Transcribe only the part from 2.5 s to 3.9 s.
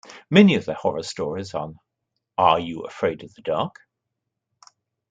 You Afraid of the Dark?